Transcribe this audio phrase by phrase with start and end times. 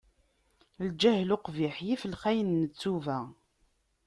[0.87, 3.19] Lǧahel uqbiḥ, yif lxayen n ttuba.